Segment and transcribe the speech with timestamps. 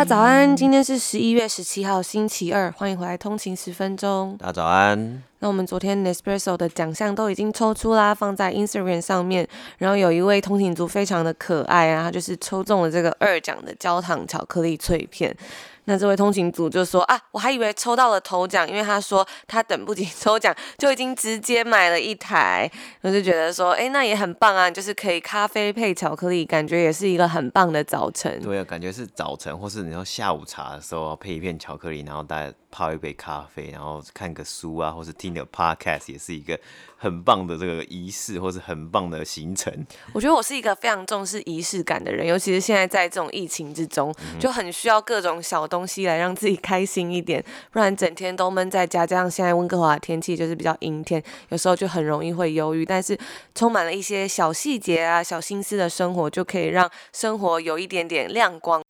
[0.00, 4.34] 家早安，今天是十一月十七号星期二，欢迎回来通勤十分钟。
[4.38, 5.22] 大家早安。
[5.40, 9.46] 那我们昨天 Nespresso 的奖项都已经抽出啦，放在 Instagram 上面。
[9.76, 15.36] 然后有一位通勤族非常的可爱啊，他就是抽中了这个二奖的焦糖巧克力脆片。
[15.84, 22.70] 那这位通勤组就说啊，我还以为抽到了头奖，因为他说他等不及抽奖，就已经直接买了一台。
[23.02, 28.40] 我就觉得说，哎，那也很棒啊，就是可以咖啡配巧克力，感觉也是一个很棒的早晨。
[28.42, 36.58] 对啊，感觉是早晨，或是你要下午茶的时候配一片巧克力，然后带泡一杯咖啡，然后看个书啊，或是听个 podcast，也是一个
[36.96, 39.86] 很棒的这个仪式，或是很棒的行程。
[40.12, 52.84] 我觉得我是一个非常重视仪式感的人，尤其是现在在这种疫情之中，就很需要各种小东西来让自己开心一点，不然整天都闷在家，加上现在温哥华的天气就是比较阴天，有时候就很容易会忧郁。
[52.84, 53.18] 但是
[53.54, 58.82] 充满了一些小细节啊、小心思的生活，就可以让生活有一点点亮光。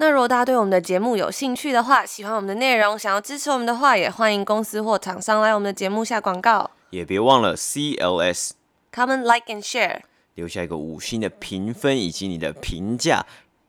[0.00, 6.70] 那如果大家对我们的节目有兴趣的话，喜欢我们的内容，想要支持我们的话，也欢迎公司或厂商来我们的节目下广告。
[6.90, 10.02] 也别忘了 CLS，Comment Like and Share，
[10.36, 13.26] 留下一个五星的评分以及你的评价。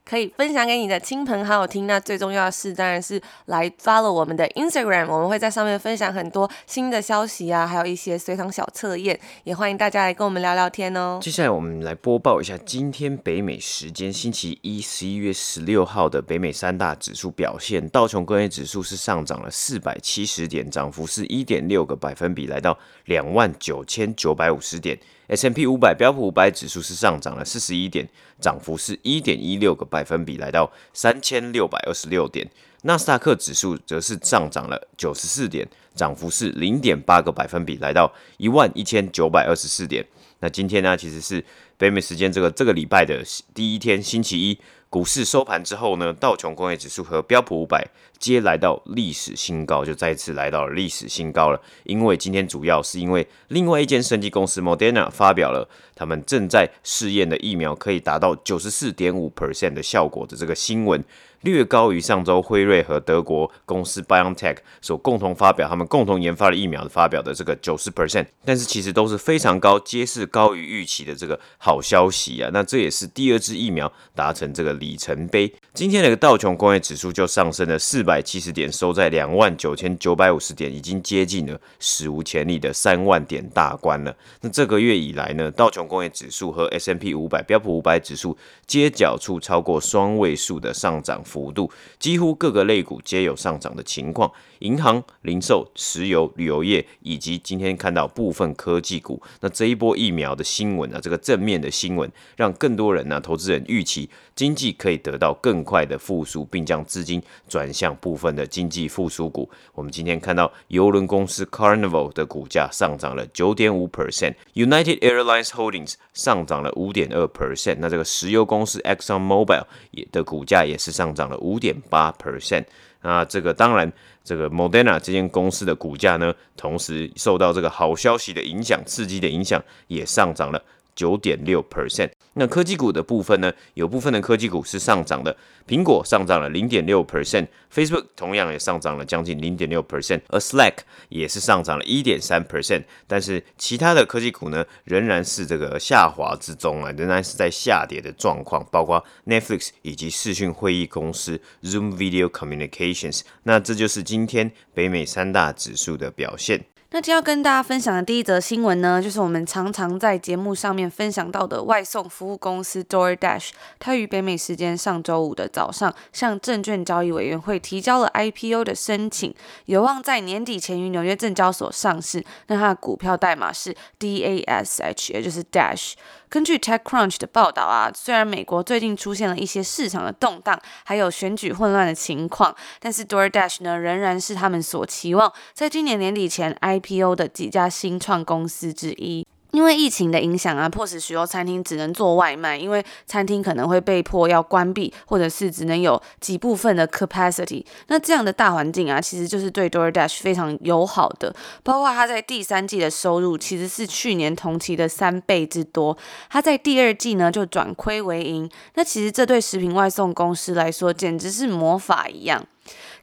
[0.10, 1.86] 可以分享给你的亲朋好友听。
[1.86, 11.20] 那最重要的是，当然是来 follow 我们的 Instagram，我们会在上面分享很多新的消息啊，还有一些随堂小测验，也欢迎大家来跟我们聊聊天哦。
[11.22, 17.88] 接下来我们来播报一下今天北美时间星期一十一月十六号的北美三大指数表现。
[17.90, 25.00] 道琼工业指数是上涨了四百七十点，涨幅是一点六个百分比，来到两万九千九百五十点。
[25.30, 28.08] S M P 五百标普五百指数是上涨了四十一点，
[28.42, 32.50] 涨幅是一点一六个百分比，来到三千六百二十六点。
[32.82, 40.06] 纳斯达克指数则是上涨了九十四点，涨幅是零点八个百分比，来到一万一千九百二十四点。
[40.40, 41.44] 那今天呢，其实是
[41.78, 43.24] 北美时间这个这个礼拜的
[43.54, 44.60] 第一天，星期一。
[44.90, 51.62] 股市收盘之后呢，道琼工业指数和标普五百皆来到历史新高，就再次来到了历史新高了。
[51.84, 61.04] 因为今天主要是因为另外一间升级公司 Moderna 发表了他们正在试验的疫苗可以达到九十四点五 percent 的效果的这个新闻。
[61.42, 72.50] 略高于上周辉瑞和德国公司 BioNTech 所共同发表，他们共同研发的疫苗的发表的这个九十 percent，但是其实都是非常高，皆是高于预期的这个好消息啊。
[72.54, 75.54] 那这也是第二支疫苗达成这个里程碑。
[75.72, 84.14] 今天的道琼工业指数就上升了四百七十点，收在两万九千九百五十点，已经接近了史无前例的三万点大关了。
[84.42, 88.36] 那这个月以来呢，道琼工业指数和 S M P 五百标普五百指数
[88.66, 91.24] 皆角处超过双位数的上涨。
[91.30, 91.70] 幅度
[92.00, 99.22] 几乎各个类股皆有上涨的情况，银行、零售、石油、旅游业以及今天看到部分科技股。
[99.42, 109.48] 那这一波疫苗的新闻啊，这个正面的新闻，让更多人呢、投资人预期经济可以得到更快的复苏，并将资金转向部分的经济复苏股。
[109.76, 117.76] 我们今天看到邮轮公司 Carnival 的股价上涨了九点五 percent，United Airlines Holdings 上涨了五点二 percent。
[117.78, 121.20] 那这个石油公司 Exxon Mobil 也的股价也是上涨。
[121.20, 122.64] 涨了五点八 percent，
[123.02, 123.92] 那这个当然，
[124.24, 130.64] 这个 Moderna 这间公司的股价呢，同时受到这个好消息的影响、刺激的影响，也上涨了。
[130.96, 132.12] 九点六 percent。
[132.34, 133.52] 那科技股的部分呢？
[133.74, 135.36] 有部分的科技股是上涨的，
[135.68, 140.76] 苹果上涨了零点六 percent，Facebook 同样也上涨了将近零点六 percent，而 Slack
[141.10, 142.84] 也是上涨了一点三 percent。
[143.08, 153.22] 但是其他的科技股呢，仍然是这个下滑之中啊，仍然是在下跌的状况，包括 Netflix 以及视讯会议公司 Zoom Video Communications。
[153.44, 156.64] 那这就是今天北美三大指数的表现。
[156.92, 169.32] 那今天要跟大家分享的第一则新闻呢，就是我们常常在节目上面分享到的外送服务公司 DoorDash，它于北美时间上周五的早上向证券交易委员会提交了 IPO 的申请，
[169.66, 172.26] 有望在年底前于纽约证交所上市。
[172.48, 175.94] 那它的股票代码是 DASH，也就是 Dash。
[176.30, 189.26] 根据 TechCrunch 的报道啊，虽然美国最近出现了一些市场的动荡，还有选举混乱的情况，但是 DoorDash 呢仍然是他们所期望在今年年底前 IPO 的几家新创公司之一。
[189.52, 197.66] 因为疫情的影响啊，迫使许多餐厅只能做外卖，因为餐厅可能会被迫要关闭，或者是只能有几部分的 capacity。
[197.88, 201.36] 那这样的大环境啊，其实就是对 DoorDash 非常友好的。
[201.64, 205.98] 包括它在第三季的收入其实是去年同期的三倍之多，
[206.30, 208.50] 它在第二季呢就转亏为盈。
[208.76, 212.46] 那其实这对食品外送公司来说简直是魔法一样。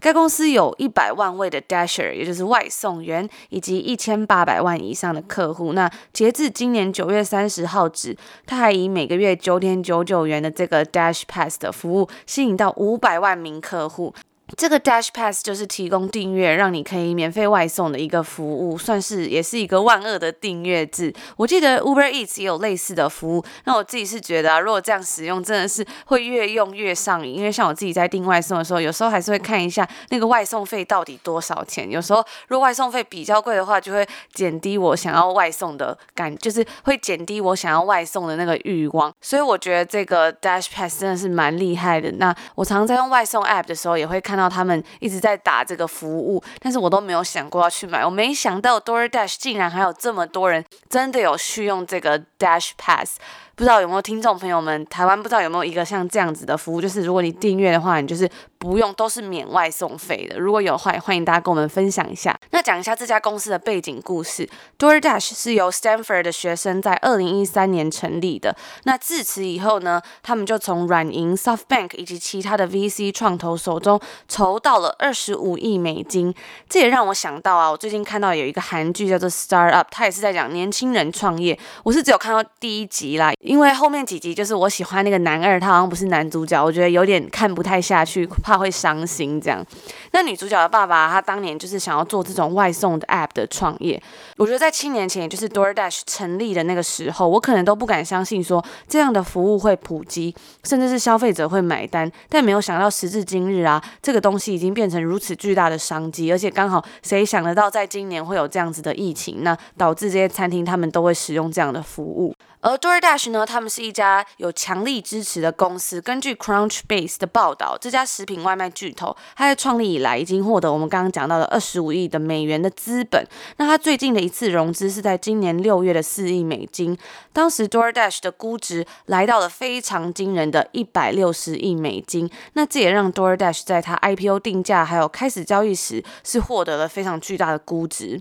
[0.01, 5.73] 该公司有一百万位的 Dasher，也就是外送员，以及一千八百万以上的客户。
[5.73, 8.17] 那截至今年九月三十号止，
[8.47, 14.15] 他还以每个月九点九九元的这个 Dash Pass 的服务，吸引到五百万名客户。
[14.55, 21.13] 这个 Dash Pass 就是提供订阅，让你可以免费外送的一个服务，算是也是一个万恶的订阅制。
[21.37, 23.45] 我记得 Uber Eats 也有类似的服务。
[23.65, 27.35] 那我自己是觉得啊，如果这样使用，真的是会越用越上瘾。
[27.35, 31.91] 因为像我自己在订外送的时候，有时候还是会看一下那个外送费到底多少钱。
[31.91, 39.13] 有时候如果外送费比较贵的话，就会减低我想要外送的感，就是会减低我想要外送的那个欲望。
[39.21, 42.13] 所以我觉得这个 Dash Pass 真的是蛮厉害的。
[42.13, 44.36] 那我常常在用外送 App 的时候，也会看。
[44.37, 48.05] 看到他们一直在打这个服务，但是我都没有想过要去买。
[48.05, 53.17] 我没想到 DoorDash 竟然还有这么多人真的有去用这个 Dash Pass。
[53.57, 60.39] 不知道有没有听众朋友们，台湾不知道有没有一个像这样子的服务，就是如果你订阅的话，你就是不用，都是免外送费的。
[60.39, 62.39] 如果有的话，欢迎大家跟我们分享一下。
[62.51, 64.47] 那讲一下这家公司的背景故事。
[64.79, 68.55] DoorDash 是由 Stanford 的学生在二零一三年成立的。
[68.85, 73.99] 那自此以后呢，他们就从软银、SoftBank 以及其他的 VC 创投手中
[74.29, 76.35] 筹到了二十五亿美金。
[76.69, 81.59] 这也让我想到啊，我最近看到有一个韩剧叫做 Startup，它也是在讲年轻人创业。
[81.85, 83.33] 我是只有看到第一集啦。
[83.47, 89.65] 因为后面几集就是我喜欢那个男二，他好像不是男主角，我觉得有点看不太下去，怕会伤心这样。
[90.11, 94.03] 那女主角的爸爸，他当年就是想要做这种外送的 app 的创业。
[94.37, 100.35] 我觉得在七年前，也就是 DoorDash 成立的那个时候，我可能都不敢相信说这样的服务会普及，
[100.65, 102.11] 甚至是消费者会买单。
[102.29, 112.35] 但没有想到时至今日啊，这个东西已经变成如此巨大的商机，而且刚好谁想得到在今年会有这样子的疫情，那导致这些餐厅他们都会使用这样的服务。
[112.63, 116.01] 而 DoorDash 呢，他们是一家有强力支持的公司。
[116.01, 123.27] 根据 Crunchbase 的报道，这家食品外卖巨头，它在创立以来已经获得我们刚刚讲到的二十五亿的美元的资本。
[123.57, 126.97] 那它最近的一次融资是在今年六月的四亿美金。
[127.33, 132.31] 当时 DoorDash 的估值来到了非常惊人的一百六十亿美金。
[132.53, 138.21] 那这也让 DoorDash 在它 IPO 定价还有开始交易时是获得了非常巨大的估值。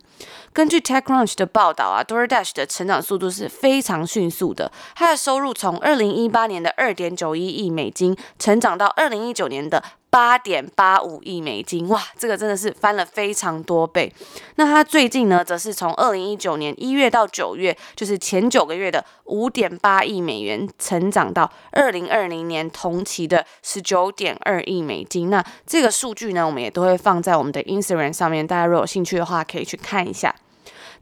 [0.51, 4.71] 根据 TechCrunch 的报道啊，DoorDash 的成长速度是非常迅速的。
[4.95, 14.11] 它的收入从二零一八年的二点九一亿美金，成长到二零一九年的八点八五亿美金，哇，这个真的是翻了非常多倍。
[14.55, 25.29] 那它最近呢，则是从二零一九年一月到九月，就是前九个月的五点八亿美元，成长到二零二零年同期的十九点二亿美金。
[25.29, 30.33] 那这个数据呢，我们也都会放在我们的 Instagram 上面，大家如果有兴趣的话，可以去看一下。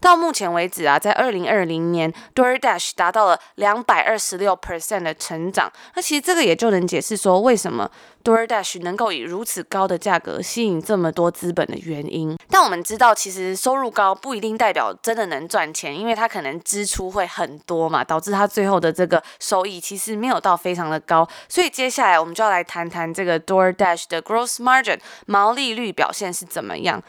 [0.04, 5.72] 到目前为止啊，在二零二零年，DoorDash 达到了两百二十六 percent 的成长。
[5.96, 7.90] 那其实这个也就能解释说，为什么
[8.22, 12.36] DoorDash 能够以如此高的价格吸引这么多资本的原因。
[12.50, 21.26] 但我们知道，其实收入高不一定代表真的能赚钱，因为它可能支出会很多嘛，导致它最后的这个收益其实没有到非常的高。
[21.48, 27.02] 所以接下来我们就要来谈谈这个 DoorDash 的 Gross Margin 毛利率表现是怎么样。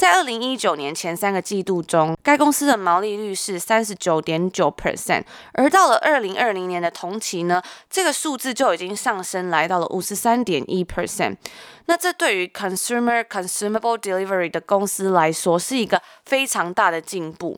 [0.00, 11.36] 在二零一九年前三个季度中，该公司的毛利率是三十九点九 percent，而到了二零二零年的同期呢，这个数字就已经上升来到了五十三点一 percent。
[11.84, 17.54] 那这对于 consumer consumable delivery 的公司来说，是一个非常大的进步。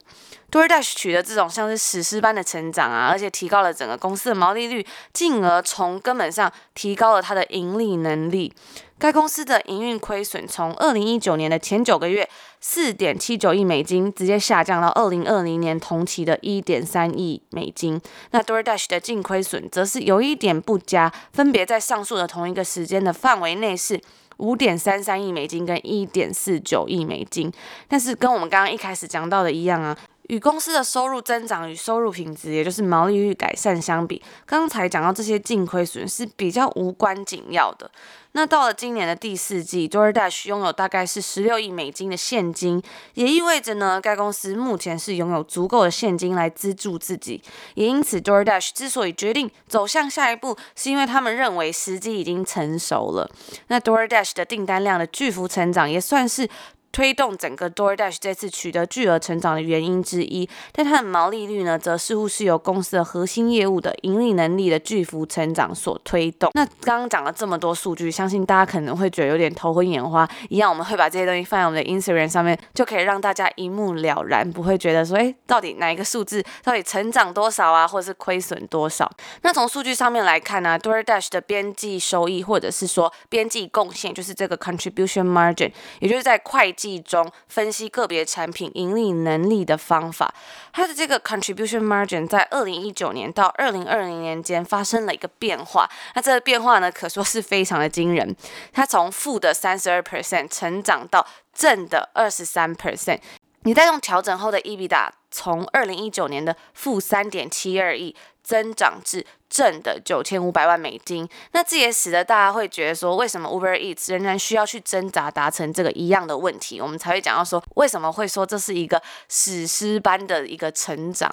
[0.52, 8.52] DoorDash 取得这种像是史诗般的成长啊，而且提高了整个公司的毛利率，进而从根本上提高了它的盈利能力。
[8.98, 12.28] 该公司的营运亏损从二零一九年的前九个月
[12.60, 17.98] 四点七九亿美金，直接下降到二零二零年同期的一点三亿美金。
[18.30, 23.98] 那 DoorDash 的净亏损则是有一点不佳，分别在上述的同一个时间的范围内是
[24.36, 27.50] 五点三三亿美金跟一点四九亿美金。
[27.88, 29.96] 但是跟我们刚刚一开始讲到的一样啊。
[30.32, 37.90] 与公司的收入增长与收入品质，也就是毛利率改善相比，刚才讲到这些净亏损是比较无关紧要的。
[38.32, 47.42] 那到了今年的第四季，DoorDash 拥有大概是十六亿美金的现金，也意味着呢，该公司目前是拥有足够的现金来资助自己。
[47.74, 53.30] 也因此，DoorDash 之所以决定走向下一步，是因为他们认为时机已经成熟了。
[53.66, 56.48] 那 DoorDash 的订单量的巨幅成长，也算是。
[56.92, 60.48] 推动整个 DoorDash 这次取得巨额成长的原因之一。
[60.70, 66.50] 但它的毛利率呢，则似乎是由公司的核心业务的盈利能力的巨幅成长所推动。
[66.54, 70.28] 那刚刚讲了这么多数据，相信大家可能会觉得有点头昏眼花。
[70.50, 79.10] 一样，我们会把这些东西放在我们的 Instagram 上面，就可以让大家一目了然，不会觉得说，诶，到底哪一个数字到底成长多少啊，或者是亏损多少？
[79.42, 90.32] 那从数据上面来看呢，，DoorDash 的边际收益或者是说边际贡献，就是这个 contribution margin，也就是在会计中分析个别产品盈利能力的方法。
[90.72, 95.88] 它的这个 contribution margin 在二零一九年到二零二零年间发生了一个变化。
[96.14, 98.34] 那这个变化呢，可说是非常的惊人。
[98.72, 103.20] 它从负的三十二 percent 成长到正的二十三 percent。
[103.64, 116.80] 你再用调整后的 EBITDA 从二零一九年的负三点七二亿增长至正的九千五百万美金，那这也使得大家会觉得说，为什么 Uber Eats 仍然需要去挣扎达成这个一样的问题？
[116.80, 121.30] 我们才会讲到说，为什么会说这是一个史诗般的一个成长。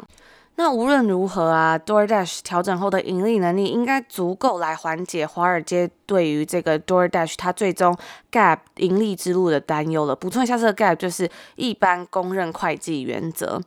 [0.55, 7.97] 那无论如何啊，DoorDash 调整后的盈利能力应该足够来缓解华尔街对于这个 DoorDash 它最终
[8.29, 10.13] Gap 盈利之路的担忧了。
[10.13, 13.61] 补充一下，这个 Gap 就是一般公认会计原则。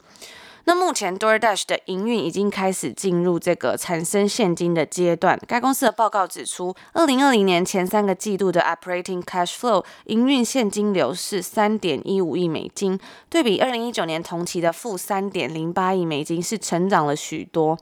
[0.65, 5.39] 那目前 DoorDash 的营运已经开始进入这个产生现金的阶段。
[5.49, 17.79] 该公司的报告指出，二零二零年前三个季度的 Operating Cash Flow 营运现金流是三点一五亿美金，对比二零一九年同期的负三点零八亿美金是成长了许多。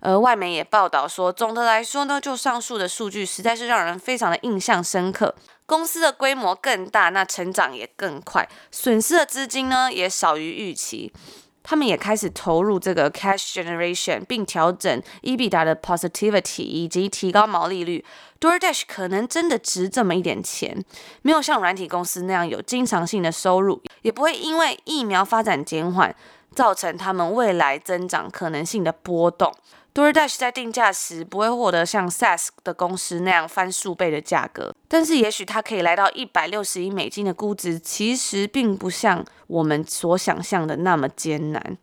[0.00, 5.34] 而外媒也报道说，总的来说呢，就上述的数据实在是让人非常的印象深刻。
[5.64, 11.12] 公司的规模更大，那成长也更快，损失的资金呢也少于预期。
[11.62, 18.04] 他们也开始投入这个 cash generation，并调整 EBITDA 的 positivity，以及提高毛利率。
[18.40, 20.84] DoorDash 可能真的值这么一点钱，
[21.22, 26.12] 没有像软体公司那样有经常性的收入，也不会因为疫苗发展减缓，
[26.52, 29.54] 造成他们未来增长可能性的波动。
[29.94, 41.76] DoorDash 在定价时不会获得像 SaaS 的公司那样翻数倍的价格，但是也许它可以来到一百六十亿美金的估值，其实并不像我们所想象的那么艰难。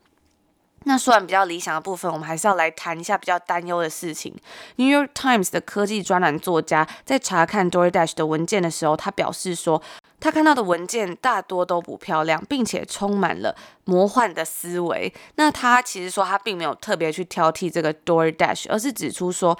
[0.85, 4.33] 那说完比较理想的部分，我们还是要来谈一下比较担忧的事情。
[4.77, 9.79] New York Times 的科技专栏作家在查看 DoorDash 的文件的时候，他表示说，
[10.19, 15.13] 他看到的文件大多都不漂亮，并且充满了魔幻的思维。
[15.35, 19.57] 那他其实说他并没有特别去挑剔这个 DoorDash，而是指出说，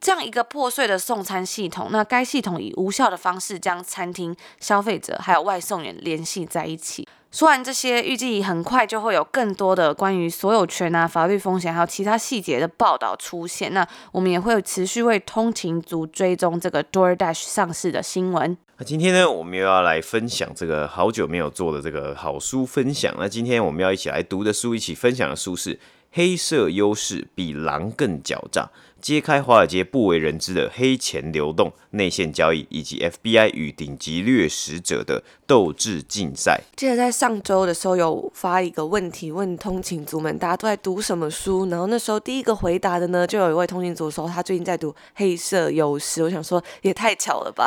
[0.00, 7.06] 这样一个破碎的送餐系统，那该系统以无效的方式将餐厅、消费者还有外送员联系在一起。
[7.30, 13.74] 说完这些，预计很快就会有更多的关于所有权啊、法律风险还有其他细节的报道出现。
[13.74, 18.56] 那我们也会持续为通勤族追踪这个 DoorDash 上市的新闻。
[18.80, 23.12] 那今天呢，我们又要来分享这个好久没有做的这个好书分享。
[23.18, 25.74] 那今天我们要一起来读的书，一起分享的书是
[26.12, 28.70] 《黑色优势比狼更狡诈》。
[29.00, 36.60] 揭开华尔街不为人知的黑钱流动、内线交易，以及 FBI 与顶级掠食者的斗志竞赛。
[36.76, 41.66] 记得在上周的时候有发一个问题问通勤族们，大家都在读什么书？
[41.70, 46.20] 然后那时候第一个回答的呢，就有一位通勤族说他最近在读《黑色优势》。
[46.24, 47.66] 我想说 也太巧了吧？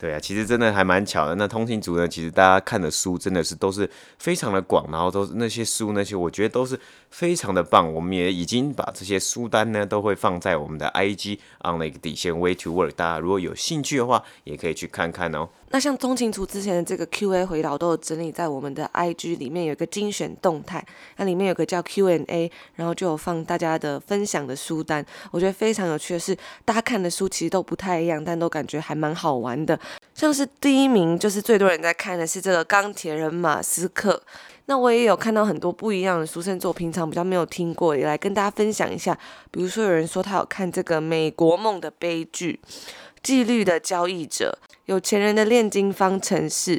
[0.00, 1.34] 对啊，其实真的还蛮巧的。
[1.34, 3.88] 那通勤族呢，其实大家看的书真的是都是
[4.18, 7.92] 非常的广，然后都是那些书那些，我觉得都是非常的棒。
[7.92, 10.56] 我们也已经把这些书单呢都会放在。
[10.62, 15.48] 我们的 IG on 那个底线 Way to Work，大家如果有兴趣的话，也可以去看看哦。
[15.72, 20.84] 那像通勤族之前的这个 Q&A 回答都有整理在我们的 IG 里面，有一个精选动态，
[21.16, 25.04] 那里面有个叫 Q&A，然后就有放大家的分享的书单。
[25.30, 26.36] 我觉得非常有趣的是，
[26.66, 29.78] 大家看的书其实都不太一样，但都感觉还蛮好玩的。
[30.14, 34.22] 像是第一名就是最多人在看的是这个钢铁人马斯克。
[34.66, 39.18] 那我也有看到很多不一样的书，甚至我平常比较没有听过，也来跟大家分享一下。
[39.50, 42.60] 比如说有人说他有看这个《美国梦的悲剧》、
[43.22, 46.78] 《纪律的交易者》、《有钱人的炼金方程式》。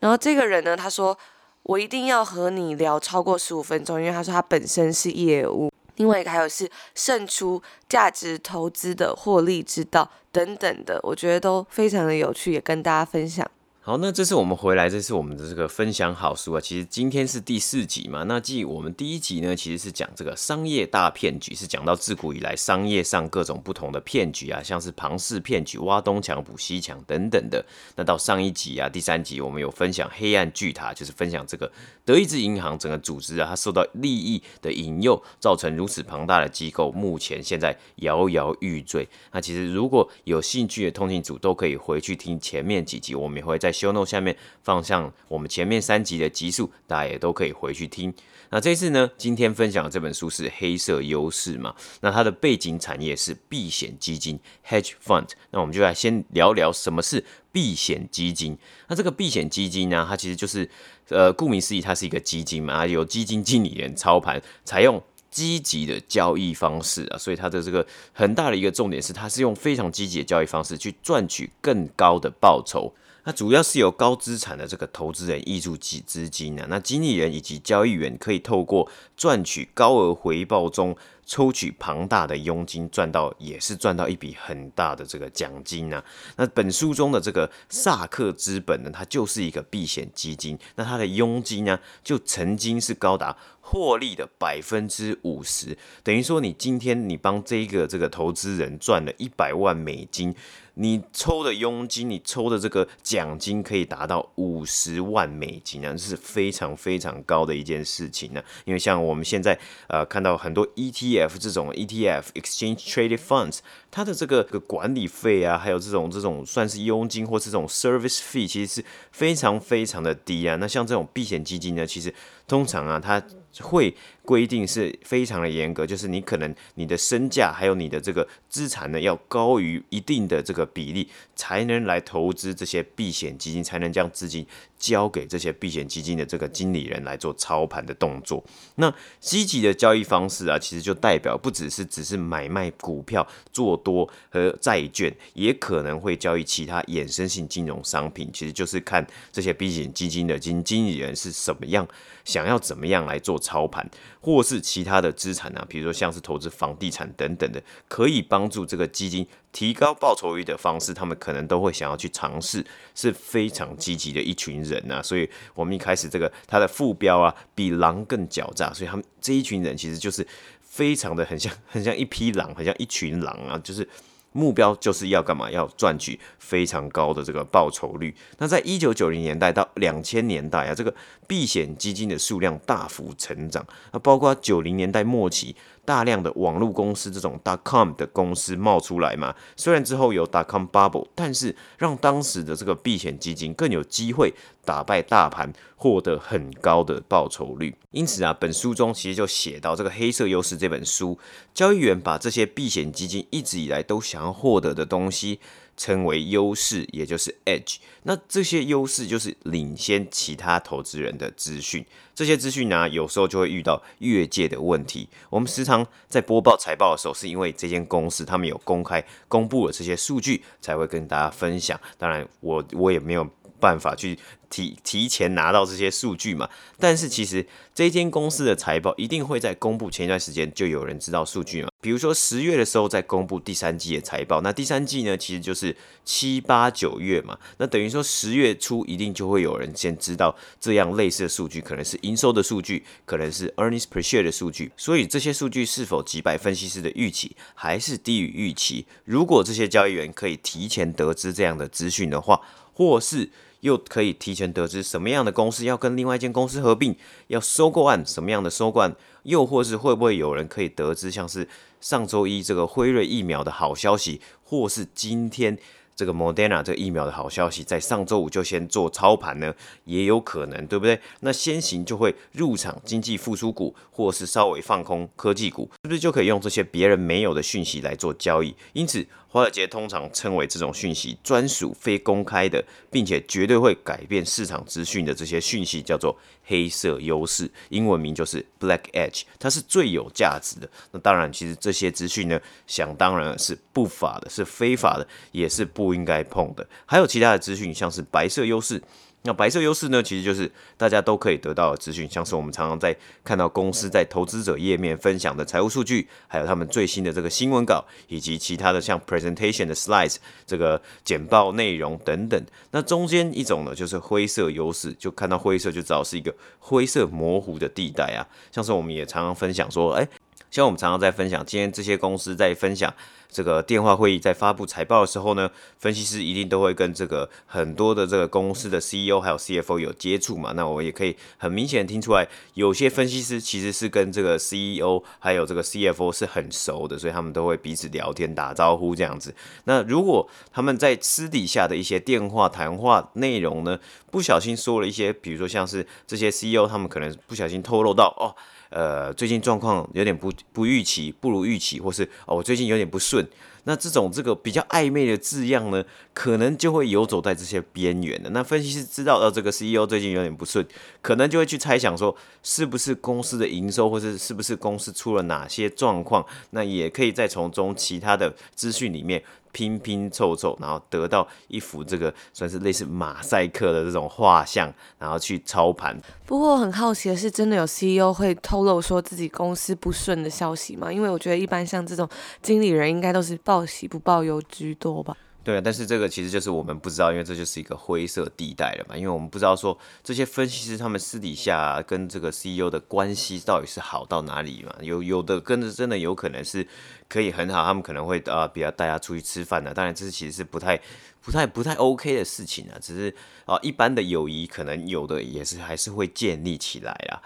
[0.00, 1.16] 然后这个人呢，他说
[1.62, 5.70] 我一定要和你聊超过十五分钟，因为他说他本身是业务。
[5.96, 13.48] 另外一个还有是胜出价值投资的获利之道等等的，我觉得都非常的有趣，也跟大家分享。
[13.84, 16.60] 好，那这次我们回来，这是我们的这个分享好书啊。
[16.60, 18.22] 其实今天是第四集嘛。
[18.28, 27.66] 那继我们第一集呢，其实是讲这个商业大骗局，是讲到自古以来商业上各种不同的骗局啊，像是庞氏骗局、挖东墙补西墙等等的。
[27.96, 31.68] 那到上一集啊，第三集我们有分享黑暗巨塔，就是分享这个
[32.04, 39.08] 德意志银行整个组织啊，它受到利益的引诱，造成如此庞大的机构，目前现在摇摇欲坠。
[39.32, 43.71] 那其实如果有兴趣的通勤组都可以回去听前面几集，我们也会在。
[43.72, 48.12] 在 show note 下面放上我们前面三集的集数，大家也都可以回去听。
[48.50, 51.74] 那这次呢，今天分享的这本书是黑色优势嘛？
[52.02, 54.38] 那它的背景产业是避险基金
[54.68, 55.26] （hedge fund）。
[55.50, 58.58] 那我们就来先聊聊什么是避险基金。
[58.88, 60.68] 那这个避险基金呢，它其实就是
[61.08, 72.94] 呃，顾名思义，它是一个基金嘛，由基金经理人操盘，采用积极的交易方式啊，所以它的这个很大的一个重点是，它是用非常积极的交易方式去赚取更高的报酬。
[73.24, 86.04] 那主要是由高资产的这个投资人挹注资资金啊，那经理人以及交易员可以透过赚取高额回报中抽取庞大的佣金，赚到也是赚到一笔很大的这个奖金啊。
[86.36, 100.34] 那本书中的这个萨克资本呢，它就是一个避险基金，那它的佣金呢，就曾经是高达获利的百分之五十，等于说你今天你帮这个这个投资人赚了一百万美金。
[100.74, 113.58] 你抽的佣金，你抽的这个奖金可以达到五十万美金啊，这是非常非常高的一件事情呢、因为像我们现在呃看到很多 ETF 这种 ETF Exchange Traded Funds，
[113.90, 120.56] 它的这个个管理费啊，还有这种这种算是佣金或是这种 Service Fee，其实是非常非常的低啊。
[120.56, 122.14] 那像这种避险基金呢，其实
[122.48, 123.22] 通常啊，它
[123.60, 134.46] 会规定是非常的严格，就是你可能你的身价还有你的这个资产呢，要高于一定的这个比例，才能来投资这些避险基金，才能将资金
[134.78, 138.42] 交给这些避险基金的这个经理人来做操盘的动作。
[138.76, 148.30] 那积极的交易方式啊，其实就代表不只是只是买卖股票、做多和债券，也可能会交易其他衍生性金融商品。
[148.32, 151.86] 其实就是看这些避险基金的经经理人是什么样，
[152.24, 153.88] 想要怎么样来做操盘，
[154.22, 162.64] 或是其他的资产啊，比如说像是投资房地产等等的，可以帮助这个基金提高报酬率的方式，他们可能都会想要去尝试，
[162.94, 165.02] 是非常积极的一群人呐、啊。
[165.02, 170.26] 所以，我们一开始这个它的副标啊，比狼更狡诈，所以他们这一群人其实就是
[170.60, 173.86] 非常的很像，很像一匹狼，很像一群狼啊，就是。
[174.32, 175.50] 目标就是要干嘛？
[175.50, 178.14] 要赚取非常高的这个报酬率。
[178.38, 180.94] 那在一九九零年代到两千年代啊，这个
[181.26, 183.64] 避险基金的数量大幅成长。
[183.92, 185.54] 那包括九零年代末期。
[185.84, 194.32] 大量的网络公司这种 dot com 的公司冒出来嘛，虽然之后有 dot com bubble，但是让当时的这个避险基金更有机会
[194.64, 197.74] 打败大盘，获得很高的报酬率。
[197.90, 201.18] 因此啊，本书中其实就写到这个《黑色优势》这本书，
[201.52, 205.40] 交易员把这些避险基金一直以来都想要获得的东西。
[205.76, 207.76] 称为优势，也就是 edge。
[208.04, 211.84] 那这些优势就是领先其他投资人的资讯。
[212.14, 215.08] 这些资讯呢，有时候就会遇到越界的问题。
[215.30, 221.80] 我们时常在播报财报的时候，是因为这间公司他们有公开公布了这些数据，才会跟大家分享。
[221.96, 223.26] 当然我，我也没有
[223.62, 224.18] 办法去。
[224.52, 226.46] 提提前拿到这些数据嘛，
[226.78, 231.70] 但是其实这间公司的财报一定会在公布前一段时间就有人知道数据嘛。
[231.80, 248.84] 比如说十月的时候在公布第三季的财报，那第三季呢，其实就是七八九月嘛，那等于说十月初一定就会有人先知道这样类似的数据，可能是营收的数据，可能是 earnings per share 的数据，所以这些数据是否击败分析师的预期，还是低于预期？
[249.06, 252.38] 如果这些交易员可以提前得知这样的资讯的话，
[252.74, 253.30] 或是
[253.62, 256.94] 又可以提前得知什么样的公司要跟另外一间公司合并，
[257.26, 258.94] 要收购案什么样的收购案，
[259.24, 261.48] 又或是会不会有人可以得知像是
[261.80, 265.58] 上周一这个辉瑞疫苗的好消息，或是今天。
[265.94, 270.98] 这个 Moderna 这个疫苗的好消息，在上周五就先做操盘呢，也有可能，对不对？
[271.20, 278.56] 那先行就会入场经济复苏股，或是稍微放空科技股，是不是就可以用这些别人没有的讯息来做交易？
[278.72, 286.14] 因此，华尔街通常称为这种讯息专属、非公开的，并且绝对会改变市场资讯的这些讯息，叫做
[286.44, 290.68] 黑色优势，英文名就是 Black Edge，它是最有价值的。
[290.90, 296.68] 那当然，其实这些资讯呢，想当然是不法的，是非法的，也是不应该碰的。
[296.84, 298.82] 还有其他的资讯，像是白色优势。
[299.24, 312.44] 那白色优势呢，其实就是大家都可以得到的资讯，像是我们常常在看到公司在投资者页面分享的财务数据，还有他们最新的这个新闻稿，以及其他的像 presentation 的 slides 这个简报内容等等。
[312.72, 318.26] 那中间一种呢，就是灰色优势，就看到灰色就知道是一个灰色模糊的地带啊。
[318.50, 320.08] 像是我们也常常分享说，哎，
[320.52, 322.92] 像我们常常在分享，今天这些公司在分享。
[323.30, 330.52] 这个电话会议在发布财报的时候呢，分析师一定都会跟这个很多的这个公司的 CEO 还有 CFO 有接触嘛。
[330.52, 339.34] 那我也可以很明显听出来，有些分析师其实是跟这个 CEO 还有这个 CFO 是很熟的，所以他们都会彼此聊天打招呼这样子。
[339.64, 348.36] 那如果他们在私底下的一些电话谈话内容呢，不小心说了一些，比如说像是这些 CEO 他们可能不小心透露到哦。
[348.72, 353.26] 呃，最近状况有点不不预期，不如预期，或是哦，我最近有点不顺。
[353.64, 358.28] 那这种这个比较暧昧的字样呢，可能就会游走在这些边缘的。
[358.30, 360.66] 那分析师知道到这个 CEO 最近有点不顺，
[361.00, 366.26] 可能就会去猜想说，是不是公司的营收，或是是不是公司出了哪些状况？
[366.50, 369.22] 那也可以再从中其他的资讯里面。
[369.52, 375.96] 拼拼凑凑，然后得到一幅这个算是类似马赛克的这种画像，然后去操盘。
[376.26, 380.92] 不过我很好奇的是，真的有 CEO 会透露说自己公司不顺的消息吗？
[380.92, 382.08] 因为我觉得一般像这种
[382.40, 385.16] 经理人，应该都是报喜不报忧居多吧。
[385.44, 388.96] 对啊，但是这个其实就是我们不知道，因为这就是一个灰色地带了嘛。
[388.96, 394.72] 因为我们不知道说这些分析师他们私底下跟这个 CEO 的关系到底是好到哪里嘛？
[394.80, 396.66] 有有的跟着真的有可能是
[397.08, 399.74] 可以很好，他们可能会啊，比较大家出去吃饭的。
[399.74, 400.80] 当然，这其实是不太、
[401.20, 402.78] 不太、不太 OK 的事情啊。
[402.80, 407.20] 只是啊，一般的友谊可能有的也是还是会建立起来啊。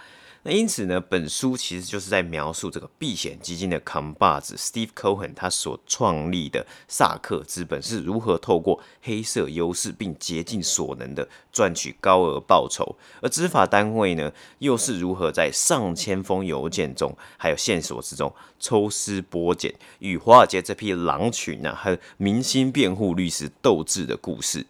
[0.48, 24.64] 那因此呢，本书其实就是在描述这个避险基金的扛把子 Steve Cohen 他所创立的萨克资本是如何透过黑色优势并竭尽所能的赚取高额报酬，而执法单位呢又是如何在上千封邮件中还有线索之中抽丝剥茧，与华尔街这批狼群啊和明星辩护律师斗智的故事。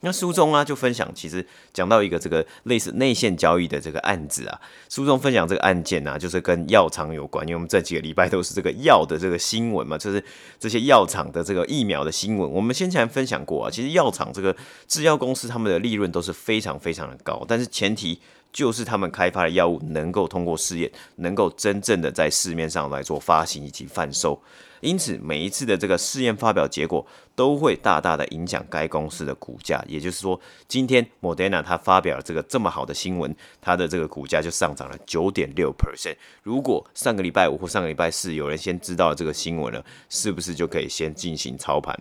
[0.00, 10.22] 那书中啊就分享，其实讲到一个这个类似内线交易的这个案子啊，书中分享这个案件呢，就是跟药厂有关，因为我们这几个礼拜都是这个药的这个新闻嘛，就是
[10.60, 12.48] 这些药厂的这个疫苗的新闻。
[12.48, 14.54] 我们先前分享过啊，其实药厂这个
[14.86, 18.20] 制药公司他们的利润都是非常非常的高，但是前提
[18.56, 24.40] 就是他们开发的药物能够通过试验，能够真正的在市面上来做发行以及贩售。
[24.80, 29.84] 因此，每一次的这个试验发表结果都会大大的影响该公司的股价。
[29.86, 36.16] 也就是说，今天 Moderna 它发表了这个这么好的新闻，它的这个股价就上涨了九点六 percent。
[36.42, 41.94] 如果上个礼拜五或上个礼拜四有人先知道了这个新闻了，是不是就可以先进行操盘？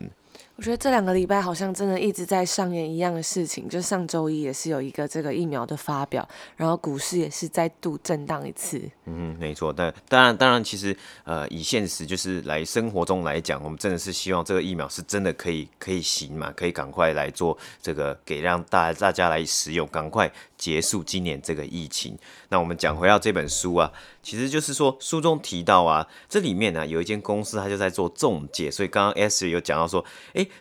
[0.58, 8.82] 我觉得这两个礼拜好像真的一直在上演一样的事情，就上周一也是有一个这个疫苗的发表，然后股市也是再度震荡一次。
[9.04, 9.74] 嗯，没错。
[9.74, 22.18] 但当然，当然，其实呃，以现实就是来生活中来讲，我们真的是希望这个疫苗是真的可以可以行嘛，可以赶快来做这个，给让大大家来使用，赶快结束今年这个疫情。
[22.48, 23.91] 那我们讲回到这本书啊。
[24.24, 30.04] 其实就是说，书中提到啊，这里面呢、啊、有一间公司，它就在做仲介，所以刚刚 S 有讲到说，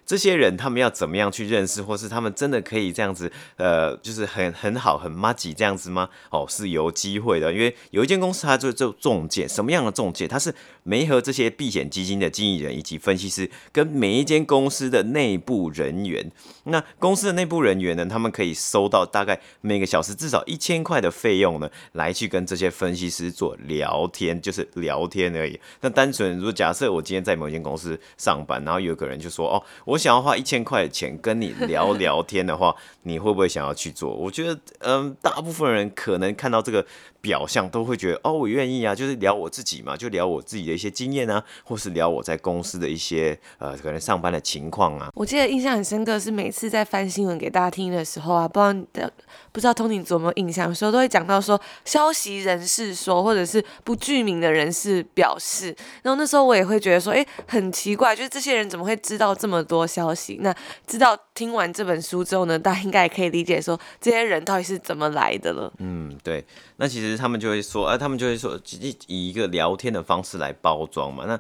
[0.07, 6.09] 这些人他们要怎么样去认识，或是他们真的可以这样子，呃，就是很很好很 magic 这样子吗？
[6.31, 10.27] 哦，是有机会的，因为有一间公司，它就就中介，什么样的中介？
[10.27, 16.31] 它是没和这些避险基金的经理人以及分析师，跟每一间公司的内部人员。
[16.65, 23.55] 那公司的内部人员呢，他们可以收到大概每个小时至少一千块的费用呢，来去跟这些分析师做。
[23.67, 25.59] 聊天就是聊天而已。
[25.81, 36.85] 那单纯如果假设我今天在某间公司上班，然后有个人就说：“哦，我想要花一千块钱跟你聊聊天的话，你会不会想要去做？”我觉得，嗯，大部分人可能看到这个。
[37.25, 45.09] 表象都会觉得哦，我愿意啊，就是聊我自己嘛，就聊我自己的一些经验啊，或是聊我在公司的一些呃可能上班的情况啊。
[45.15, 49.11] 我记得印象很深刻是每次在翻新闻给大家听的时候啊，不知道
[49.51, 55.75] 不知道通勤组有没有印象，有时候都会讲到说消息人士说，或者是不具名的人士表示。
[56.03, 60.39] 然后那时候我也会觉得说，哎，很奇怪，就是这些人怎么会知道这么多消息？
[60.43, 60.55] 那
[60.87, 65.73] 知道听完这本书之后呢， 大家应该也可以理解说这些人到底是怎么来的了。
[65.79, 66.45] 嗯，对。
[66.77, 71.25] 那其实他们就会说，啊，他们就会说，以以一个聊天的方式来包装嘛。
[71.27, 71.39] 那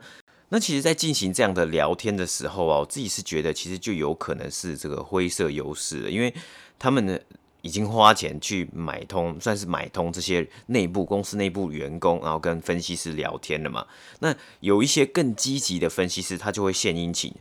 [0.50, 6.32] 那其实，在进行这样的聊天的时候啊，我自己是觉得，其实就有可能是这个灰色优势了，因为
[6.78, 7.18] 他们呢
[7.62, 13.86] 已经花钱去买通，算是买通这些内部公司内部员工，然后跟分析师聊天了嘛。
[14.20, 17.32] 那有一些更积极的分析师，他就会献殷勤。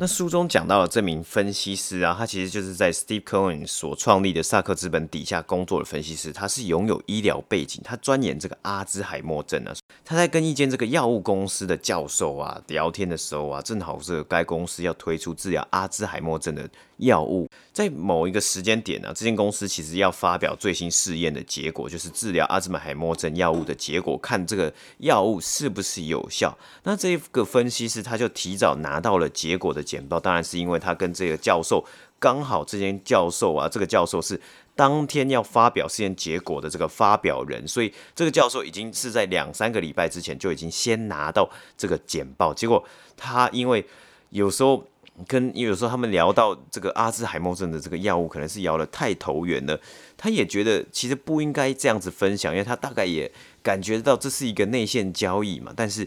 [0.00, 9.74] 那书中讲到的这名分析师啊，他其实就是在 Steve Cohen 所创立的萨克资本底下工作的分析师，他是拥有医疗背景，他钻研这个阿兹海默症啊。
[10.04, 26.56] 他在跟一间这个药物公司的教授啊聊天的时候啊，正好是该公司要推出治疗阿兹海默症的药物，在某一个时间点呢、这间公司其实要发表最新试验的结果，就是治疗阿兹海默症药物的结果，看这个药物是不是有效。
[26.84, 31.82] 那这个分析师他就提早拿到了结果的简报，当然是因为他跟这个教授
[32.18, 34.38] 刚好，这间教授啊，这个教授是
[34.76, 42.52] 当天要发表试验结果的这个发表人，所以这个教授已经是在两三个礼拜之前就已经先拿到这个简报。
[42.52, 42.84] 结果
[43.16, 43.84] 他因为
[44.28, 44.84] 有时候
[45.26, 49.80] 跟有时候他们聊到这个阿兹海默症的这个药物，可能是聊得太投缘了，
[50.16, 56.06] 他也觉得其实不应该这样子分享，因为他大概也感觉到这是一个内线交易嘛，但是。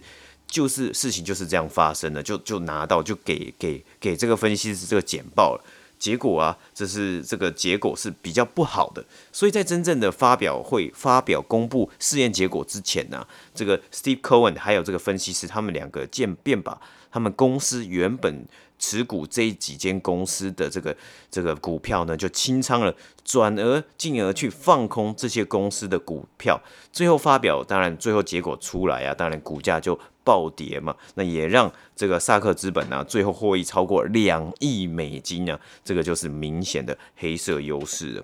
[0.51, 5.63] 就是事情就是这样发生的，就就拿到就给给给这个分析师这个简报了，
[5.97, 16.81] 结果啊，这是这个结果是比较不好的，所以在真正的发表会发表公布试验结果之前呢、这个 Steve Cohen 还有这个分析师他们两个渐变吧
[17.11, 18.45] 他们公司原本
[18.79, 20.95] 持股这几间公司的这个
[21.29, 26.59] 这个股票呢就清仓了，转而进而去放空这些公司的股票，
[26.91, 29.99] 最后发表当然最后结果出来啊，当然股价就。
[30.23, 38.23] 暴跌嘛，那也让这个萨克资本呢、最后获益超过两亿美金啊，这个就是明显的黑色优势了。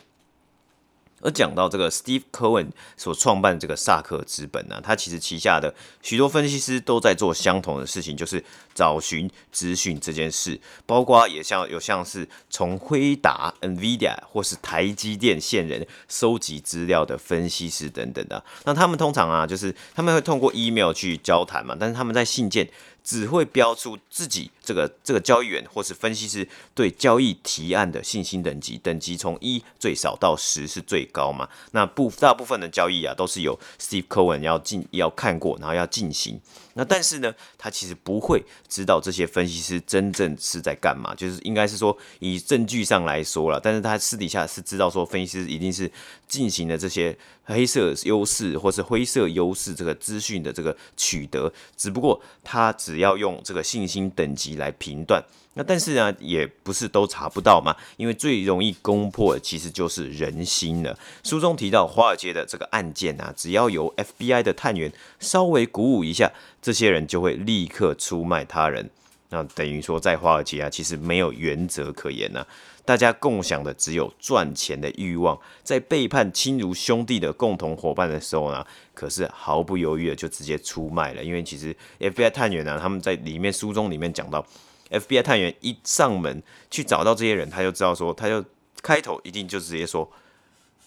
[1.21, 8.43] 而讲到这个 Steve Cohen 所创办这个萨克资本呢、他其实旗下的许多分析师都在做相同的事情，就是
[8.75, 18.43] 找寻资讯这件事，包括也像有像是从辉达、NVIDIA 或是台积电线人收集资料的分析师等等的。
[18.65, 22.69] 那他们通常啊，就是他们会通过 email 去交谈嘛，但是他们在信件。
[23.08, 31.48] 只会标出自己这个这个交易员或是分析师对交易提案的信心等级，等级从一最少到十是最高嘛？
[31.72, 36.38] 那部大部分的交易啊，都是由 Steve Cohen 要进要看过，然后要进行。
[36.74, 45.89] 那但是呢，他其实不会知道这些分析师真正是在干嘛，就是应该是说以证据上来说了，但是他私底下是知道说分析师一定是
[46.28, 55.23] 进行了这些黑色优势或是灰色优势这个资讯的这个取得，只不过他只要用这个信心等级来评断。
[55.53, 60.99] 那但是呢，也不是都查不到嘛，因为最容易攻破的其实就是人心了。
[61.23, 66.31] 书中提到华尔街的这个案件啊，只要由 FBI 的探员稍微鼓舞一下，
[66.62, 68.91] 这些人就会立刻出卖他人。
[69.29, 72.45] 那等于说，在华尔街啊，其实没有原则可言呐，
[72.85, 75.37] 大家共享的只有赚钱的欲望。
[75.63, 81.23] 在背叛亲如兄弟的共同伙伴的时候呢，可是毫不犹豫的就直接出卖了。
[81.23, 84.45] 因为其实 FBI 探员呢，他们在里面书中里面讲到。
[84.89, 88.41] FBI 探员一上门去找到这些人，他就知道说，他就
[88.81, 90.09] 开头一定就直接说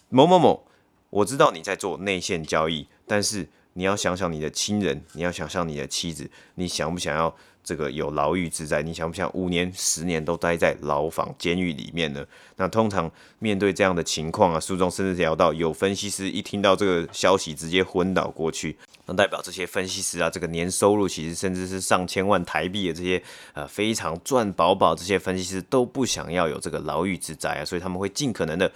[0.08, 0.66] 某某某，
[1.10, 3.46] 我知道你在做内线交易，但是
[3.80, 8.82] 你要想想你的亲人，你要想想你的妻子，你想不想要这个有牢狱之灾？
[8.82, 12.22] 你想不想五年、十年都待在牢房、监狱里面呢？
[12.56, 18.76] 那通常面对这样的情况啊，书中甚至聊到有分析师一听到这个消息，直接昏倒过去。
[19.06, 23.22] 那代表这些分析师啊，这个年收入其实甚至是上千万台币的这些
[23.54, 28.70] 呃非常赚饱饱，这些分析师都不想要有这个牢狱之灾啊，所以他们会尽可能的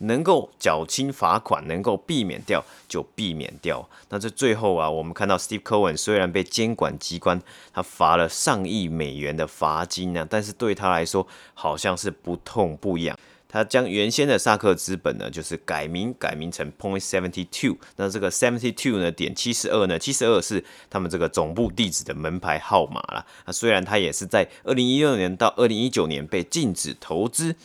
[0.00, 3.88] 能够缴清罚款，能够避免掉就避免掉。
[4.08, 7.40] 那这最后啊，我们看到 Steve Cohen 虽然被监管机关
[7.72, 13.18] 他罚了上亿美元的罚金啊，但是对他来说好像是不痛不痒。
[13.52, 17.76] 他将原先的萨克资本呢，就是改名改名成 Point Seventy Two。
[17.96, 23.26] 那这个 Seventy Two 呢，点七十二呢，七十二是他们这个总部地址的门牌号码啦。
[23.44, 27.56] 那虽然他也是在二零一六年到二零一九年被禁止投资，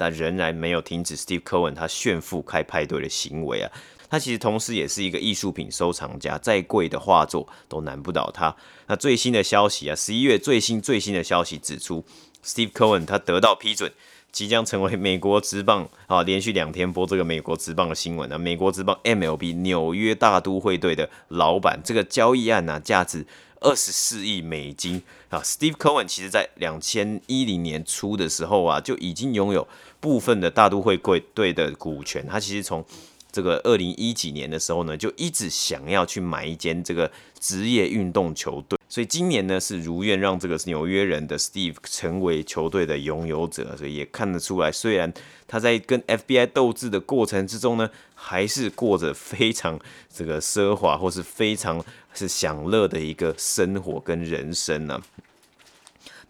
[0.00, 3.70] 但仍然没有停止 Steve Cohen 他炫富开派对的行为啊。
[4.08, 8.56] 他其实同时也是一个艺术品收藏家，再贵的画作都难不倒他。
[8.86, 12.02] 那最新的消息啊，十一月最新最新的消息指出
[12.42, 13.92] ，Steve Cohen 他得到批准。
[14.32, 18.38] 即将成为美国职棒啊，连续两天播这个美国职棒的新闻呢。
[18.38, 23.26] 美国职棒 MLB 纽约大都会队的老板，这个交易案呢，价值
[23.58, 25.40] 二十四亿美金啊。
[25.40, 29.66] Steve Cohen 其实在两千一零年初的时候啊，就已经拥有
[30.00, 32.26] 部分的大都会贵队的股权。
[32.26, 32.84] 他其实从
[33.30, 37.08] 这个二零一几年的时候呢，就一直想要去买一间这个
[37.38, 38.76] 职业运动球队。
[38.88, 45.12] 所以今年呢，是如愿让这个纽约人的 Steve 成为球队的拥有者，所以也看得出来，虽然
[45.46, 49.78] 他在跟 FBI 斗智的过程之中呢，还是过着非常
[50.12, 51.80] 这个奢华或是非常
[52.12, 55.00] 是享乐的一个生活跟人生呢、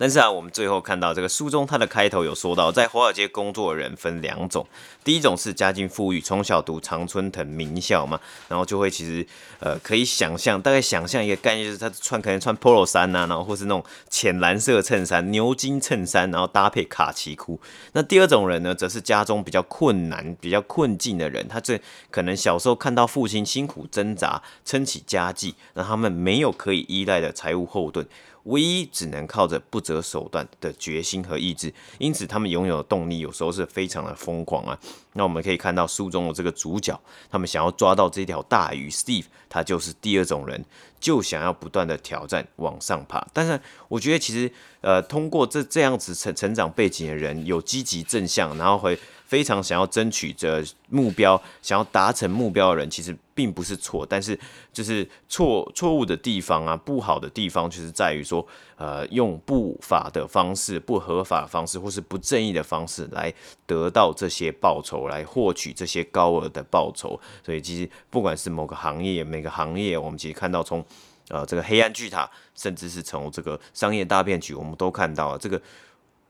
[0.00, 4.66] 但是啊，我们最后看到这个书中，它的开头有说到，在华尔街工作的人分两种，
[5.04, 9.26] 第一种是家境富裕，从小读常春藤名校嘛，然后就会其实
[9.58, 17.60] 呃可以想象，大概想象一个概念，就是他穿可能穿 polo 衫啊，然后或是那种浅蓝色衬衫、牛津衬衫，然后搭配卡其裤。
[17.92, 21.78] 那第二种人呢，则是家中比较困难、比较困境的人，他这
[22.10, 28.06] 可能小时候看到父亲辛苦挣扎撑起家计，那他们没有可以依赖的财务后盾。
[28.44, 34.79] 唯一只能靠着不择手段的决心和意志，因此他们拥有的动力有时候是非常的疯狂啊。
[35.14, 36.98] 那我们可以看到书中的这个主角，
[37.31, 40.64] 他们想要抓到这条大鱼，Steve，他就是第二种人，
[41.00, 43.26] 就想要不断的挑战往上爬。
[43.33, 48.98] 但是我觉得其实，呃，通过这这样子成成长背景的人，有积极正向，然后会。
[49.30, 54.36] 非常想要争取着目标，想要达成目标的人，其实并不是错，但是
[54.72, 63.32] 就是错错误的地方啊，不好的地方就是在于说，呃，用不法的方式、不合法的方式，或是不正义的方式来
[63.68, 67.20] 得到这些报酬，来获取这些高额的报酬。
[67.46, 70.84] 所以其实不管是某个行业，每个行业，我们其实看到从
[71.28, 75.62] 呃这个黑暗巨塔，甚至是从这个商业大骗局，我们都看到了这个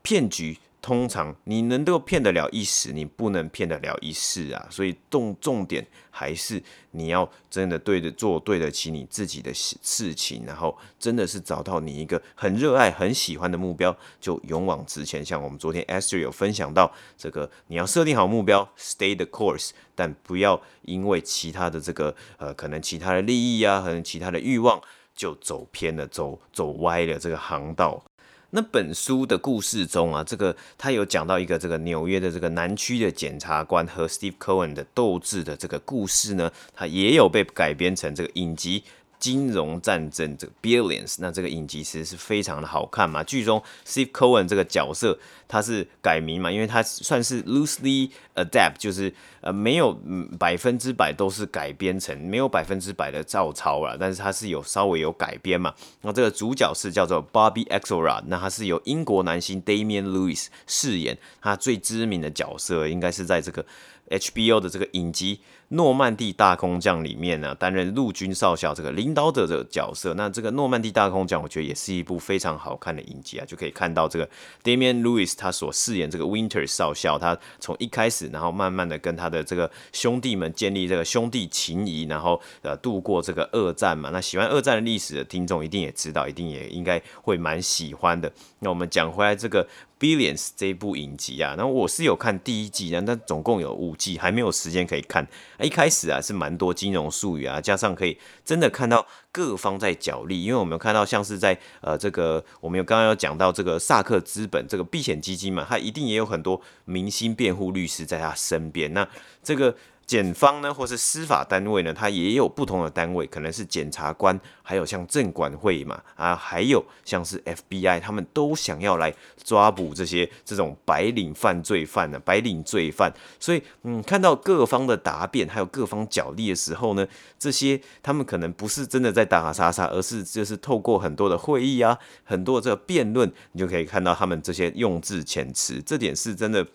[0.03, 0.55] 骗局。
[0.81, 4.67] 通常你能够骗得了一时，你不能骗得了一世啊！
[4.71, 15.23] 所以重重点还是你要真的对的做对得起你自己的事情，然后真的是找到你一个很热爱、很喜欢的目标，就勇往直前。
[15.23, 24.81] 像我们昨天 Esther 有分享到这个，你要设定好目标，stay the course，但不要因为其他的这个呃，可能其他的利益啊，可能其他的欲望，
[25.15, 28.03] 就走偏了，走走歪了这个航道。
[28.53, 38.83] 那本书的故事中啊，这个他有讲到一个这个纽约的这个南区的检察官和 Steve Cohen 的斗智的这个故事呢，他也有被改编成这个影集。
[39.21, 43.23] 金融战争这个 Billions，那这个影集其实是非常的好看嘛。
[43.23, 49.95] 剧中 Steve Cohen 这个角色他是改名嘛，因为他算是 loosely adapt，就是呃没有
[50.39, 55.73] 百分之百都是改编成，没有百分之百的照抄了，但是他是有稍微有改编嘛。
[56.01, 63.63] 那这个主角是叫做 Bobby Axelrod，那他是由英国男星 Damian Lewis 饰演，他最知名的角色应该是在这个
[64.11, 65.39] HBO 的这个影集。
[65.73, 70.13] 诺曼底大空降里面呢，担任陆军少校这个领导者的角色。
[70.15, 74.29] 那这个诺曼底大空降，我觉得也是一部非常好看的影集啊，就可以看到这个
[74.65, 84.09] Damian Lewis 他所饰演这个 Winter 少校，他从一开始，然后慢慢的跟他的这个兄弟们建立这个兄弟情谊，然后呃度过这个二战嘛。
[84.09, 88.29] 那喜欢二战的历史的听众一定也知道，一定也应该会蛮喜欢的。
[88.63, 89.67] 那我们讲回来这个
[89.99, 95.27] Billions 这一部影集啊，那我是有看第一季啊，但总共有五季，还没有时间可以看。
[95.59, 109.07] 一开始啊是蛮多金融术语啊，加上可以真的看到各方在角力，因为我们有看到像是在呃这个我们有刚刚有讲到这个萨克资本这个避险基金嘛，它一定也有很多明星辩护律师在他身边，那
[109.43, 109.75] 这个。
[110.11, 123.13] 检方呢，或是司法单位呢，它也有不同的单位，可能是检察官，还有像证管会嘛，啊，还有像是 FBI，他们都想要来抓捕这些这种白领犯罪犯呢，白领罪犯。
[123.39, 127.07] 所以，嗯，看到各方的答辩，还有各方角力的时候呢，
[127.39, 136.67] 这些他们可能不是真的在打打杀杀，而是就是透过很多的会议啊，很多的这个辩论，你就可以看到他们这些用字遣词，这点是真的。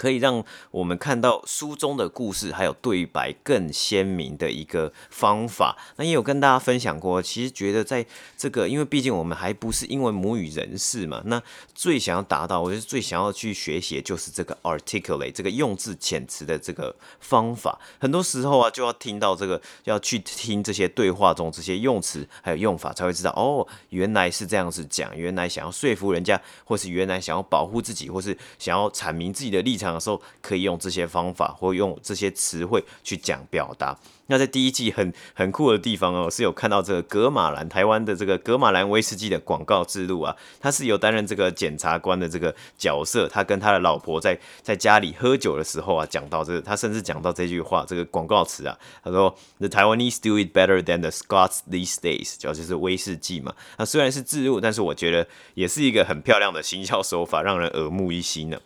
[0.00, 5.76] 可以让我们看到书中的故事还有对白更鲜明的一个方法。
[5.96, 11.42] 那也有跟大家分享过，其实觉得在这个，因为毕竟我们还不是英文母语人士嘛，那
[11.74, 17.78] 最想要达到，我觉得最想要去学习的就是这个 articulate 这个用字遣词的这个方法。
[17.98, 29.89] 很多时候啊，就要听到这个，要去听这些对话中这些用词还有用法，才会知道哦，原来是这样子讲，原来想要说服人家，或是原来想要保护自己，或是想要阐明自己的立场。
[29.94, 33.98] 的时候可以用这些方法或用这些词汇去讲表达。
[34.26, 43.26] 那在第一季很很酷的地方哦，是有看到这个格马兰台湾的这个格马兰威士忌的广告之路啊，他是有担任这个检察官的这个角色。
[43.26, 53.52] 他跟他的老婆在在家里喝酒的时候啊，讲到这个，他甚至讲到这句话，这个广告词啊，他说 The Taiwanese do it better than the Scots these days，主要就是威士忌嘛。
[53.78, 58.60] 那虽然是置入，但是我觉得也是一个很漂亮的行销手法，让人耳目一新呢。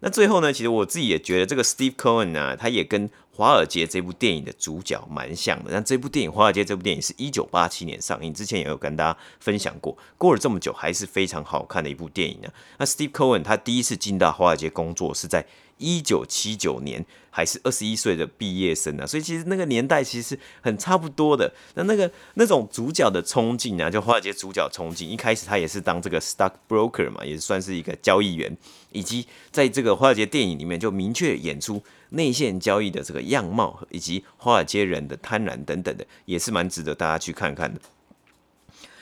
[0.00, 5.70] 那最后呢，其实我自己也觉得这个 Steve Cohen 呢、啊，他也跟《华尔街》这部电影的主角蛮像的。
[5.70, 9.96] 那这部电影《华尔街》这部电影是一九八七年上映，之前也有跟大家分享过。
[10.18, 12.48] 过了这么久，还是非常好看的一部电影呢。
[12.78, 15.46] 那 Steve Cohen 他第一次进到华尔街工作是在
[15.78, 17.04] 一九七九年
[17.36, 21.52] 还是二十一岁的毕业生啊，所以其实那个年代其实很差不多的。
[21.74, 28.56] 那那个那种主角的冲劲啊，就华尔街主角冲劲，一开始他也是当这个 stock broker 嘛，也算是一个交易员，
[28.90, 37.78] 以及在这个华尔街电影里面就明确演出内线交易的这个样貌，以及华尔街人的贪婪等等的，也是蛮值得大家去看看的。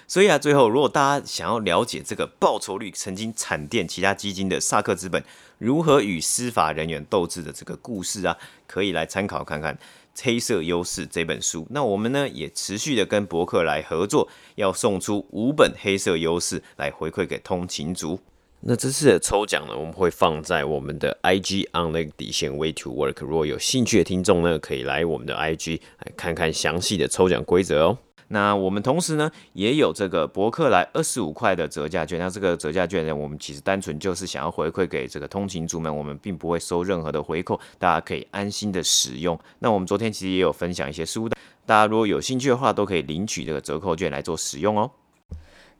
[0.06, 5.22] 所以啊，最后如果大家想要了解这个报酬率曾经惨电其他基金的萨克资本
[5.58, 8.36] 如何与司法人员斗智的这个故事啊，
[8.66, 9.74] 可以来参考看看
[10.22, 11.66] 《黑色优势》这本书。
[11.70, 18.20] 那我们呢也持续的跟博客来合作，要送出五本《黑色优势》来回馈给通勤族。
[18.66, 23.24] 那这次的抽奖呢，我们会放在我们的 IG on 那个底线 Way to Work。
[23.24, 27.98] 如果有兴趣的听众呢，可以来我们的 IG 来看看详细的抽奖规则哦。
[28.28, 32.18] 那我们同时呢，也有这个博客来二十五块的折价券。
[32.18, 39.38] 那这个折价券呢，我们其实单纯就是想要回馈给这个通勤族们，我们并不会收任何的回扣，大家可以安心的使用。
[39.58, 44.90] 那我们昨天其实也有分享一些书的，大家如果有兴趣的话，都可以领取这个折扣券来做使用哦。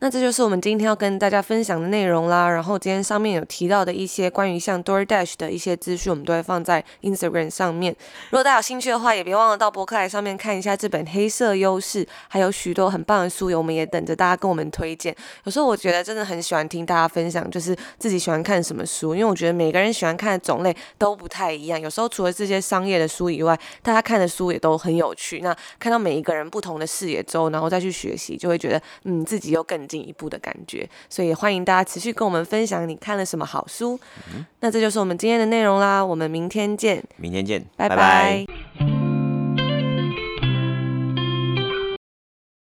[0.01, 2.47] 那这就是我们今天要跟大家分享的内容啦。
[2.51, 7.97] 然后今天上面有提到的一些关于像 DoorDash 的一些资讯，我们都会放在 Instagram 上面。
[8.29, 15.15] 如果大家有兴趣的话，也别忘了到博客来上面看一下这本《黑色优势》，还有许多很棒的书友，我们也等着大家跟我们推荐。
[15.45, 21.81] 有时候我觉得真的很喜欢听大家分享，就是自己喜欢看什么书，因为我觉得每个人喜欢看的种类都不太一样。
[21.81, 25.41] 有时候除了这些商业的书以外，大家看的书也都很有趣。
[25.41, 29.95] 那看到每一个人不同的视野之后，然后再去学习，就会觉得嗯，自己又更更。
[29.95, 33.97] 进一步的感觉，所以欢迎大家持续跟我们分享你看了什么好书。
[34.35, 37.01] 嗯、那这就是我们今天的内容啦，我们明天见。
[37.17, 37.95] 明天见，拜拜。
[37.95, 38.45] 拜
[38.81, 39.04] 拜。